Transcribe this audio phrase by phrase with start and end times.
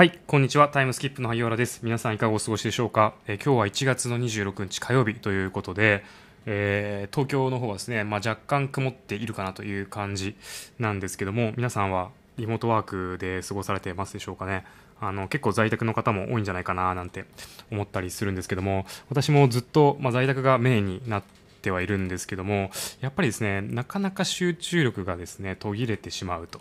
[0.00, 0.66] はい、こんにちは。
[0.70, 1.80] タイムスキップの萩原です。
[1.82, 6.02] 皆さんいかがお過ごしでしょうか、えー今日は1月の26日火曜日ということで、
[6.46, 10.36] えー東京の方はですね、まあ、若干曇っているかなという感じ
[10.78, 14.64] なんですけども、皆さんはリモートワークで過ごされてますでしょうかね？
[15.02, 17.26] あの結構在宅の方も多いんじゃないかななんて
[17.70, 21.22] 思ったりするんですけども、私もずっと、まあ、在宅がメインになっ
[21.60, 22.70] てはいるんですけども、
[23.02, 26.58] やっぱりですね、なかなか集中力がですね、途切れてしまうと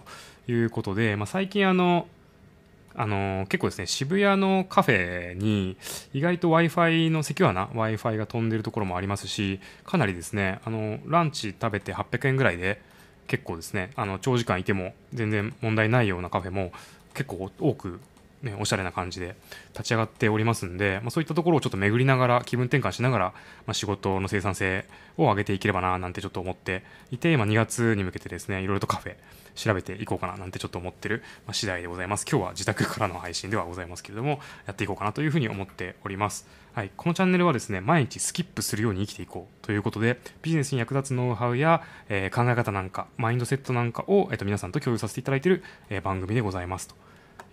[0.49, 2.05] いうことで、まあ、最近あの、
[3.01, 5.77] あの結構ですね渋谷のカフェに
[6.13, 12.81] 意外と w i f i のセキュアな w i f i が飛んでるところもありますしかなりですねあのランチ食べて800円ぐらいで
[13.27, 16.73] 結構ですねあの長時間いても全然問題ないようなカフェも
[17.13, 18.01] 結構多く、
[18.43, 19.35] ね、おしゃれな感じで
[19.73, 23.25] 立ち上がっておりますんで、まあ、そういったところをちょっと巡りながら気分転換しながら、
[23.65, 24.85] まあ、仕事の生産性
[25.17, 29.15] を上げていければななんてちょっと思っていて、まあ、2月に向けてですねいろいろとカフェ
[29.55, 32.25] 調べていこうかななんてちょっと思ってる、ま、次第でございます。
[32.29, 36.47] 今日は自宅からの配信ではございますけれどもやっていこうかなというふうに思っております。
[36.73, 46.95] はい、このチャンネルはですね毎日スキップするように生きていこうということでビジネスに役立つノウハウや、えー考え方なんかマインドセットなんかを、えー、と皆さんと共有させていただいている、えー番組でございますと。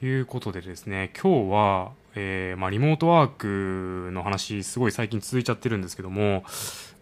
[0.03, 6.45] いうことでですね今日は、えーまあ、リモートワークの話すごい最近続いちゃってるんですけども、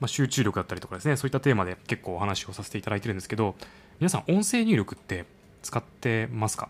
[0.00, 3.56] まあ、集中力だったりとかですねそういったテーマで結構お話をさせていただいてるんですけど
[3.98, 5.24] 皆さん音声入力って
[5.62, 6.68] 使ってますか？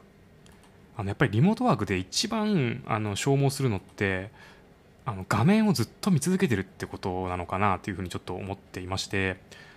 [0.96, 4.30] あのやっぱりリモートワークで一番あの消耗するのって
[5.04, 9.36] あの画面をずっと見続けてるってことなのかなというふうにちょっと思っていまして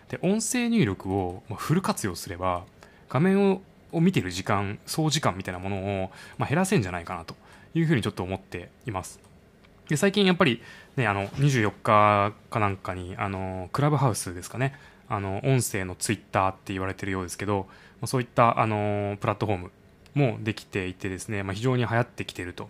[0.09, 2.63] で音声入力をフル活用すれば
[3.09, 7.35] 画面をを見てる時間総時間みたいなものを、まあ、減らせんじゃないかなと
[7.73, 9.19] いうふうにちょっと思っています。
[9.89, 10.61] で最近やっぱり、
[10.97, 14.73] ね、あの24日かなんかにあのクラブハウスですかね。
[15.09, 17.67] あの音声のツイッターって言われてるようですけど、
[18.05, 19.71] そういったあのプラットフォーム
[20.15, 22.69] もできていてですね、まあ、非常に流行ってきてると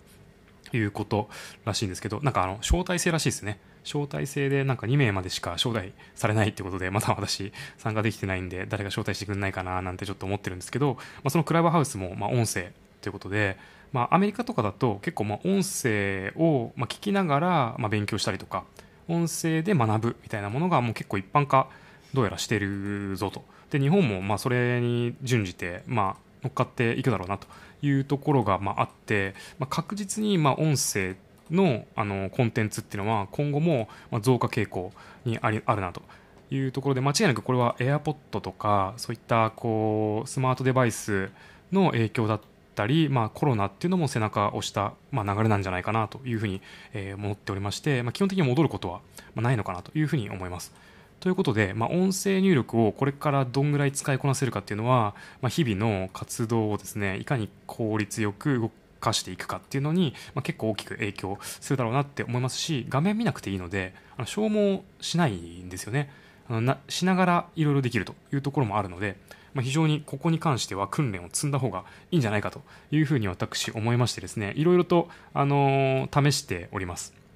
[0.72, 1.28] いうこと
[1.64, 3.58] らしいんですけどなんかあの招待制らしいですね。
[3.88, 13.56] 招待制でなんか2名までしか招待されないってことでまだ私参加できてないんで誰が招待してくれないかななんてちょっと思ってるんですけど、まあ、そのクラブハウスもま音声ということで、
[13.92, 18.64] まあ、アメリカとかだと結構ま音声をまあ聞きながらま勉強したりとか
[19.08, 21.68] 音声で学ぶみたいなものがもう結構一般化
[22.12, 23.44] どうやらしてるぞと。
[23.70, 27.46] で日本もまあそれに準じてま乗っかっていくだろうなと
[27.82, 31.16] いうところがまあって、まあ、確実にまあ音声
[31.50, 33.88] のあのコンテンツっていうのは今後も
[34.20, 34.92] 増加傾向
[35.24, 36.02] にありあるなと
[36.50, 41.30] いうところで間違いなくこれは AirPod とかそういったこうスマートデバイス
[41.72, 42.40] の影響だっ
[42.74, 46.62] たり、まあ、コロナっていうのも背中を押した、まあ、流れなんじゃないかなというふうに、
[46.94, 49.00] え思っておりまして、まあ、基本的に戻ることは
[49.36, 50.72] ないのかなというふうに思います。
[51.20, 58.70] ということで、まあ、音声入力をこれからどんぐらい使いこなせるかっていうのは、まあ、日々の活動をですねいかに効率よく動
[59.00, 66.10] 化していくかっていうのに、まあ、結構大きく影響するだろうなって思いますし画面見なくていいのであの消耗しないんですよね。
[66.48, 69.16] あのなしながらいろいろできるというところもあるので、
[69.52, 77.27] まあ、非常にここに関しては訓練を積んだ方がいいんじゃないかというふうに私思いましてですねいろいろと、あのー試しております。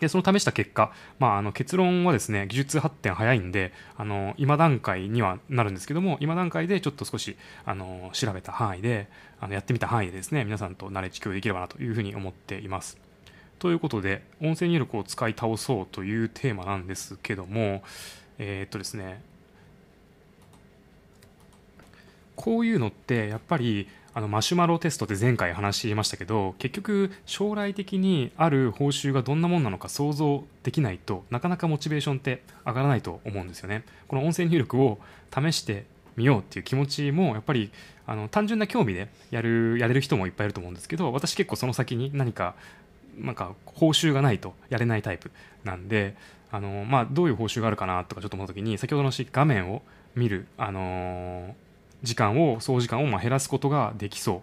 [0.00, 9.08] でその試した結果、まあ、あの結論はですね技術発展早いんであの今段階にはなるんですけども今段階でちょっと少しあの調べた範囲で
[9.40, 12.98] あのやってみた範囲でですね皆さんとナレッジ共有できればなというふうに思っています。
[13.58, 17.84] ということで音声入力を使い倒そうというテーマなんですけども
[18.38, 19.22] えーっとですね
[22.34, 33.84] こういうのってやっぱりあのマシュマロテストって前回話しましたけど結局将来的にある報酬がどんなもんなのか想像できないとなかなかモチベーションって上がらないと思うんですよね。
[34.08, 34.98] この音声入力を
[35.34, 35.86] 試して
[36.16, 37.70] みようっていう気持ちもやっぱり
[38.06, 42.54] あの単純な興味でやるやれる人もいっぱいいると思うんですけど私結構その先に何か
[43.18, 45.30] なんか報酬がないとやれないタイプ
[45.64, 46.16] なんで
[46.50, 49.82] あの、まあ、どういう報酬があるかなとかちょっと思った時に先ほどの話画面を
[50.14, 51.54] 見る、あの
[52.02, 54.40] 時間を総時間をま減らすことができそうっ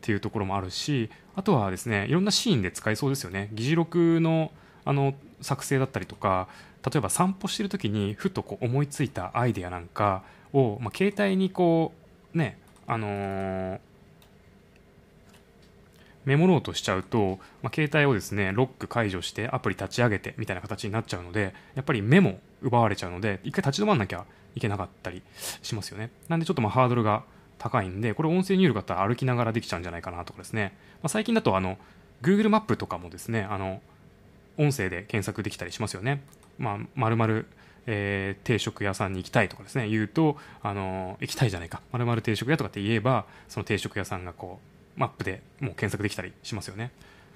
[0.00, 3.48] ていうところもあるしあとはですねいろんなシーンで使えそうですよね。
[3.52, 4.50] 議事録の
[4.84, 6.48] あの作成だったりとか
[6.90, 10.22] 例えば散歩してる時にふとこう思いついたアイデアなんか
[10.52, 11.92] を、まあ、携帯にこ
[12.34, 13.80] うねあのー
[16.28, 25.22] メモろうとしちゃうと、まあ、携帯をですねロック解除してアプリ立ち上げてみたいな形になっちゃうのでやっぱりメモ奪われちゃうので一回立ち止まんなきゃいけなかったり
[25.62, 26.10] しますよね。
[26.28, 27.24] なんでちょっとまハードルが
[27.56, 31.78] 高いんでこれ音声入力だったら歩きながらできちゃうんじゃないかなとかですね、まあ、最近だとあの
[32.20, 33.80] Google マップとかもですねあの
[34.58, 36.22] 音声で検索できたりしますよね。
[36.58, 37.46] まあ、まるまる
[37.86, 41.80] えー定食屋さんに行きたいとかですね言うとあの行きたいじゃないか。
[41.90, 46.90] まるまる定食屋とかって言えばその定食屋さんがこうマップでもう検索できたりしますよね。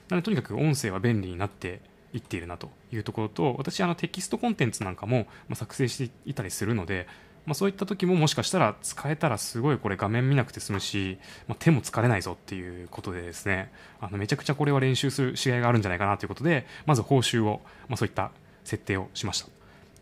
[0.09, 1.81] なのでとにかく音声は便利になって
[2.13, 3.55] いっているなというところと。
[3.57, 7.07] 私あのテキストコンテンツなんかも作成していたりするので、
[7.47, 11.19] まあ、そういった時ももしかしたら使えたらすごいこれ画面見なくて済むし、
[11.49, 13.73] まあ、手も疲れないぞっていうことでですね。
[14.01, 18.33] あのめちゃくちゃこれは練習する試合があるんじゃないかなということでまず報酬を、まあ、そういった
[18.65, 19.49] 設定をしました。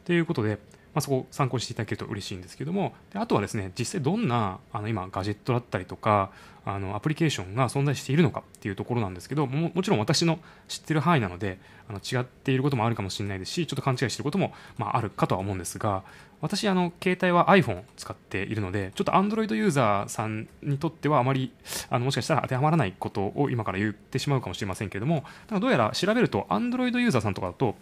[0.05, 0.59] ということで
[0.95, 2.95] まあ、そこを参考にしていただけると嬉しいんですけども。
[3.13, 6.31] であとはですね実際どんなあの今ガジェットだったりとか
[6.65, 10.39] あのアプリケーションが存在しているのかっていうところなんですけどももちろん私の
[10.69, 11.59] 知ってる範囲なので
[11.89, 16.03] あの違っていることもあるかもしれないですしちょっと勘違いしていることも、まあ、あるかとは思うんですが
[16.41, 21.53] 私あの携帯は iPhone 使っているのでちょっと Android ユーザーさんにとってはあまり
[21.89, 25.25] あのもしかしたら当てはまらないことを今から言ってしまうかもしれませんけれども
[25.61, 27.75] どうやら調べると Android ユーザーさんとかだと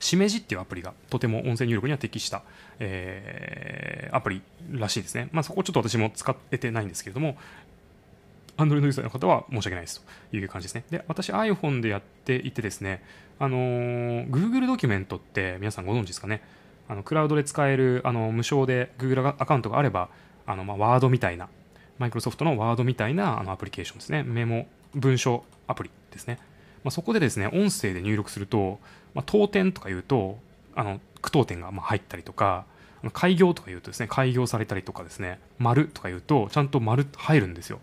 [0.00, 2.42] しめじっていうアプリがとても音声入力には適した、
[2.78, 4.42] えー、アプリ
[4.72, 5.28] らしいですね。
[5.30, 7.36] まあ、そこちょっと私も使えてないんですけれども、
[8.56, 10.84] Android ユーザーの方は申し訳ないですという感じですね。
[10.90, 13.02] で、私 iPhone でやっていてですね、
[13.38, 16.42] あのー、Google ドキュメントって皆さんご存知ですかね。
[16.88, 20.08] あのクラウドで使えるあの無償で Google アカウントがあれば、
[20.46, 21.48] あのまあワードみたいな、
[21.98, 24.22] マイクロソフトのワードみたいなあのアプリケーションですね。
[24.22, 26.38] メモ、文章アプリですね。
[26.84, 28.78] まあ、そこでですね、音声で入力すると、
[29.14, 30.38] まあ、当点とか言うと、
[30.74, 32.64] あの、句読点がま入ったりとか、
[33.12, 37.80] 開業とか言うとですね、開業されたりとかですね、丸とか言うと、ちゃんと丸入るんですよ。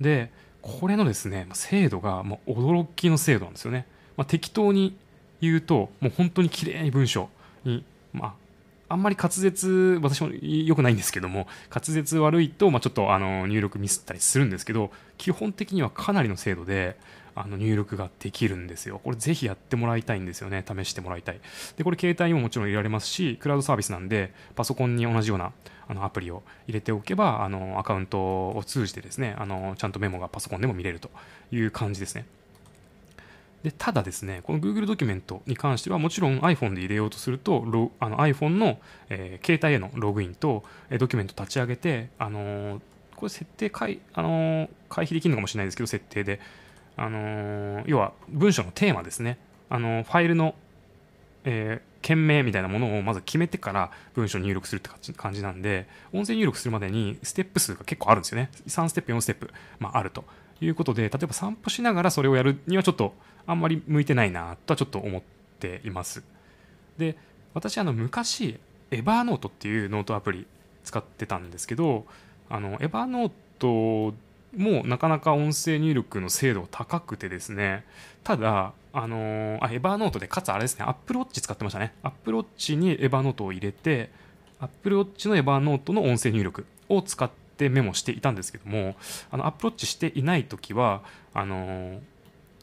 [0.00, 0.30] で、
[0.62, 3.86] これのですね、精度がもう驚きの精度なんですよね。
[4.16, 4.96] まあ、適当に
[5.40, 7.28] 言うと、もう本当に綺麗に文章
[7.64, 8.34] に、まあ、
[8.88, 16.96] あんまり滑舌、私も良くないんですけども、滑舌悪いと、まあ、ちょっとあの入力ミスったりするんですけど、基本的にはかなりの精度で、
[17.36, 19.00] あの入力ができるんですよ。
[19.04, 20.64] これぜひやってもらいたいんですよね。
[20.66, 21.40] 試してもらいたい。
[21.76, 25.52] で、これ携帯にももちろん入れられますし、クラウドサービスなんで、パソコンに同じような
[25.88, 31.10] あのアプリを入れておけば、あのアカウントを通じてですね、あのちゃんとメモがパソコンでも見れると
[31.52, 32.26] いう感じですね。
[33.62, 38.78] でただですね、この Google ドキュメントに関してはもちろん iPhone で入れようとすると、あの iPhone の、
[39.08, 42.80] えー、携帯へのログインと、えドキュメント立ち上げて、あのー、
[43.16, 46.40] これ設定回、あのー、回避できるのかもしれないですけど、設定で。
[46.96, 49.38] あの要は文章のテーマですね。
[49.68, 50.54] あのファイルの、
[51.44, 58.48] え件名みたいなものをまず決めてから文章入力するって感じなんで、音声入力するまでにステップ数が結構あるんですよね。
[58.68, 59.50] 3ステップ、4ステップ、
[59.80, 60.24] まあ、あると
[60.60, 63.12] いうことで、例えば散歩しながらそれをやるにはちょっと
[63.44, 65.22] あんまり向いてないなとはちょっと思っ
[65.58, 66.22] ています。
[66.96, 67.16] で、
[67.54, 68.60] 私あの昔、
[68.92, 70.46] エバーノートっていうノートアプリ
[70.84, 72.06] 使ってたんですけど、
[72.48, 74.14] あの、エバーノート
[74.56, 77.84] もうなかなか音声入力の精度高くてですね、
[78.24, 81.94] ただ、あのー、あ、エバーノートで、かつあれですね、アップルウォッチ使ってましたね。
[82.02, 84.10] アップルウォッチにエバーノートを入れて、
[84.58, 88.96] アップルウォッチのエバーノートの音声入力を使ってメモしていたんですけども、
[89.30, 91.02] あの、アップルウォッチしていないときは、
[91.34, 92.00] あのー、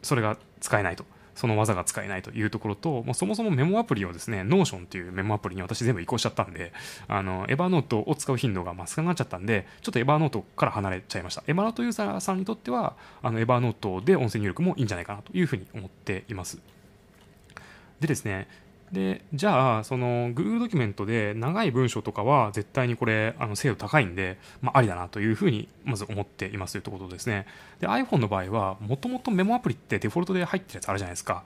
[0.02, 1.06] それが使えないと。
[1.36, 6.74] その技が使えないというところと、もうそもそもメモアプリをですね、Notion っていうメモアプリに私全部移行しちゃったんで、
[7.08, 11.44] あの、エヴァーノートを使う頻度がま少なくなっちゃったんで、ちょっとエヴァーノートから離れちゃいました。
[11.48, 16.60] エヴァーノートユーザーさんにとっては、あの、エヴァーノートで音声入力もいいんじゃないかなというふうに思っています。
[18.00, 18.48] でですね、
[18.94, 27.48] でじゃあその Google ドキュメントで長い文章とかは絶対にこれあの精度高いんで、まあ、ありだなというふうにまず思っていますというとことですね。
[27.80, 31.44] で iPhone の場合はもともとメモアプリってデフォルトで入ってるやつあるじゃないですか。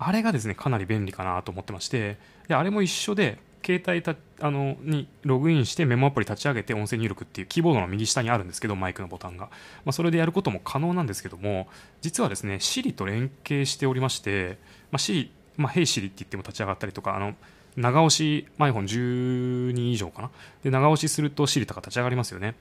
[0.00, 11.68] あれがですねかなり便利かなと思ってましてであれも一緒で携帯たあのにログインしてメモアプリ立ち上げて音声入力っていうキーボードの右下にあるんですけどマイクのボタンが、まあ、それでやることも可能なんですけども
[12.02, 14.58] 実はですね Siri と連携しておりまして、
[14.90, 17.34] まあ、Siri まあ、ヘイシリって言っても立ち上がったりとか、あの、
[17.76, 20.30] 長押し、iPhone12 以上かな？
[20.62, 22.54] で、長押しすると Siri とか立ち上がりますよね。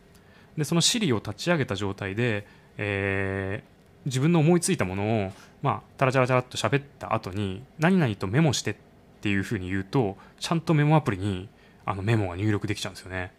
[0.57, 2.47] で、その Siri を立ち上げた状態で、
[2.77, 5.31] えー、自分の思いついたものを、
[5.61, 8.75] まあ、タラチャラチャラっと喋った後に、何々とメモしてっ
[9.21, 11.47] ていうふうに言うと、ちゃんとメモアプリに
[11.85, 13.31] あのメモが入力できちゃうんですよね。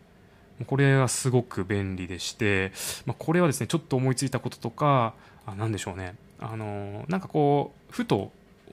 [0.66, 2.72] これはすごく便利でして、
[3.06, 5.14] まあ、これはですね、ちょっと思いついたこととか、
[5.46, 6.14] あなんでしょうね。
[6.38, 8.30] あの、なんかこう、ふと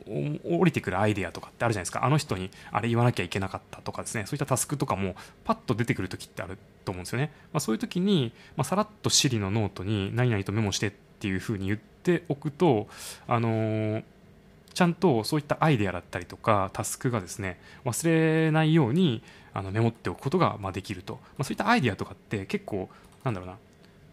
[0.08, 2.06] 降りてくるアイデアとかってあるじゃないですか。
[2.06, 4.26] あの人にあれ言わなきゃいけなかったとかですね。
[4.26, 12.88] そういったタスクとかもパッと出てくる時ってあると思うんですよね、まあ、そういう時に、まあ、さらっと Siri のノートに何々とメモしてっていうふうに言っておくと
[13.28, 14.04] あのー、
[14.74, 19.22] ちゃんとそういったアイデアだったりとかタスクがですね忘れないように
[19.54, 22.90] あのメモっておくことがまできると、まあ、そういったアイデアとかって結構
[23.24, 23.58] なんだろうな。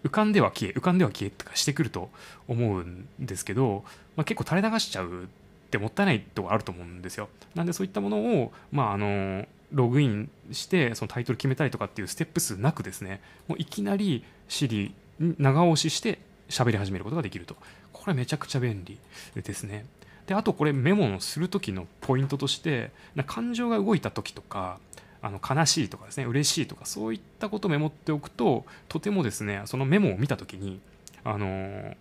[0.04, 2.08] 浮かんでは消え浮かんでは消えとかしてくると
[2.46, 3.82] 思うんですけど、
[4.14, 5.28] まあ、結構垂れ流しちゃう
[5.68, 7.28] ってもったいないとこあると思うんですよ。
[7.54, 14.92] なんでそういったものを、まあ、あのログインしてそのタイトル決めたりとかっていうステップ数なくですねもういきなり Siri
[15.38, 17.54] 長押しして喋り始めることができると
[17.92, 18.98] これめちゃくちゃ便利
[19.34, 19.84] ですね
[20.26, 22.90] であとこれメモをする時のポイントとして
[23.26, 24.78] 感情が動いた時とか
[25.20, 30.80] あの悲しいとかですね嬉しいとかそういったことをメモっておくととてもですねそのメモを見た時に
[31.24, 31.94] あの、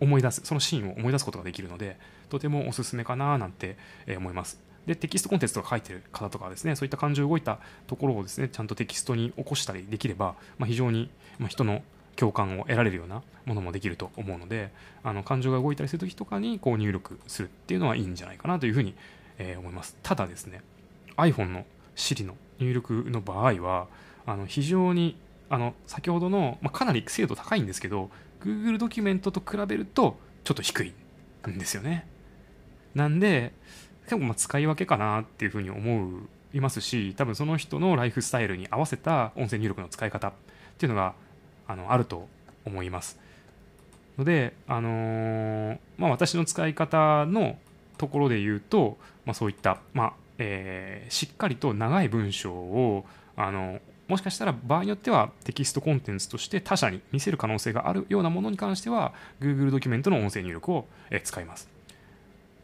[0.00, 1.96] 思い出すそのシーンを思い出すことができるので
[2.34, 3.76] とてもおすすめかななんて
[4.16, 4.60] 思います。
[4.86, 11.10] でテキストコンテンツとか書いてる方とかですねそういった感情動いたところをですねちゃんとテキストに起こしたりできれば、まあ、非常に、
[11.48, 11.82] 人の
[12.16, 14.70] 共感を得られるようなものもできると思うので
[15.02, 18.94] あの感情が動いたりする時とかにこう入力するっていうのはいいんじゃないかなというふうに、
[19.38, 19.96] え、思います。
[20.02, 20.60] ただですね
[21.16, 21.64] iPhone の
[21.96, 23.86] Siri の入力の場合は
[24.26, 25.16] あの非常に
[25.48, 28.10] あの先ほどの、まあ、かなり精度高いんですけど
[28.40, 30.92] Google ドキュメントと比べるとちょっと低い
[31.48, 32.06] んですよね。
[32.94, 33.52] なんで
[34.04, 36.20] 結構ま使い分けかなっていうふうに思
[36.52, 40.32] いますし多分その人のライフスタイルに合わせた音声入力の使い方っ
[40.78, 41.14] ていうのが
[41.66, 42.28] あのあると
[42.64, 43.18] 思います
[44.18, 47.58] ので、あのー、まあ、私の使い方の
[47.98, 53.04] ところで言うと、まあ、そういった、まあえー、しっかりと長い文章を
[53.36, 60.86] あのもしかしたら場合によってはテキストコンテンツとして他者に見せる可能性があるようなものに関しては Google ドキュメントの音声入力を
[61.22, 61.73] 使います。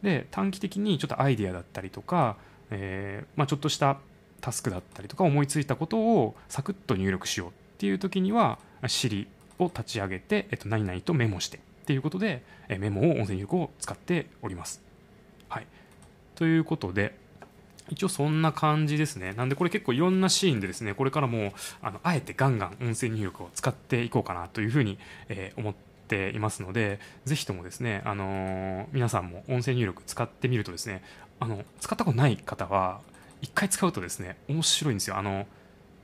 [0.03, 2.37] で短期的にちょっとアイデアだったりとか、
[2.71, 3.97] えー、まあ、ちょっとした
[4.39, 9.27] タスクだったりとか思いついたことをサクッと入力しようっていう時には Siri
[9.59, 14.81] を立ち上げて、えっと、何々とメモしてっていうことで、えメモを音声入力を使っております。
[15.49, 15.67] はい。
[16.35, 17.15] ということで、
[17.89, 19.33] 一応そんな感じですね。
[19.33, 24.97] なんでこれ結構いろんなシーンでですね、これからもあのあえてガンガン音声入力を使っていこうかなというふうに、
[25.29, 31.03] えー、思ってていますので、ぜひともですね、あのー、皆さんも音声入力使ってみるとですね、
[31.39, 32.99] あの、使ったことない方は、
[33.41, 35.17] 一回使うとですね、面白いんですよ。
[35.17, 35.47] あの、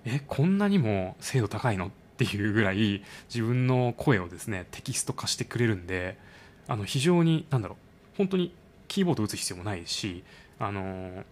[0.06, 6.18] え、こんなにも精度高いのっていうぐらい自分の声をですね、テキスト化してくれるんで、
[6.68, 8.56] あの、非常に、なんだろう、本当に
[8.88, 10.24] キーボード打つ必要もないし、
[10.60, 11.24] あのー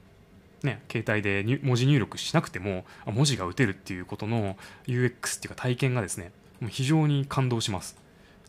[0.63, 6.31] ね、携帯で文字入力しなくても文字が打てるっていうことの UX っていうか体験がですね
[6.69, 7.95] 非常に感動します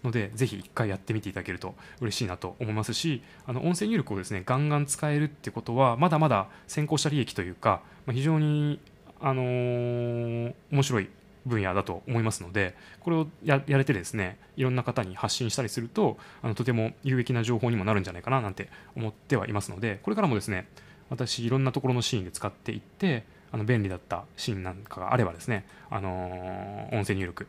[0.04, 8.78] のでぜひ1回やってみていただけると嬉しいなと思いますしあの音声入力をですねガンガン使えるってことはまだまだ先行した利益というか、ま、非常に、
[9.20, 11.08] あのー、面白い
[11.46, 20.68] 分野だと思いますのでこれをやれてですねいろんな方に発信したりするとあのとても有益な情報にもなるんじゃないかななんて思ってはいますのでこれからもですね
[21.08, 27.46] 私いろんなところのシーンで使っていってあの便利だったシーンなんかがあればですね、あのー、音声入力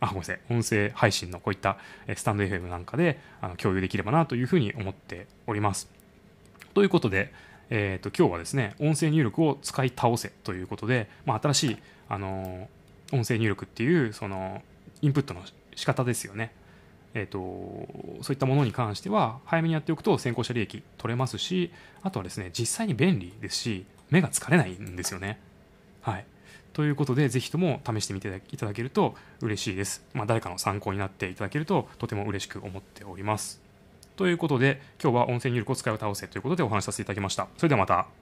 [0.00, 0.40] あごめんなさい。
[0.50, 1.78] 音声配信のこういった
[2.14, 5.88] スタンド FM なんかであの共有できればなというふうに思っております。
[6.74, 7.32] ということで、
[7.70, 11.76] えーと、今日はですね音声入力を使い倒せということで、まあ、新しい、
[12.08, 12.68] あの、
[13.12, 14.62] 音声入力っていうその
[15.00, 15.42] インプットの
[15.74, 16.52] 仕方ですよね。
[17.14, 17.38] えーと、
[18.22, 21.72] そういったものに関しては早めにやっておくと先行者利益取れますし
[22.02, 25.40] あとはですね実際に便利ですし目が疲れないんですよね。
[26.02, 26.26] はい、
[26.76, 30.04] ということでぜひとも試してみていただけると嬉しいです。
[30.12, 33.62] まあ、誰かの参考になっていただけるととても嬉しく思っております。
[34.14, 37.48] ということで今日は音声入力を使いを倒せということでお話しさせていただきました。
[37.56, 38.15] それではまた。